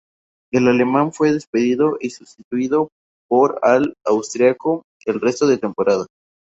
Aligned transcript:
El 0.51 0.67
alemán 0.67 1.13
fue 1.13 1.31
despedido 1.31 1.97
y 1.99 2.09
sustituido 2.09 2.89
por 3.29 3.59
al 3.61 3.93
austriaco 4.03 4.81
el 5.05 5.21
resto 5.21 5.45
de 5.45 5.59
temporada. 5.59 6.07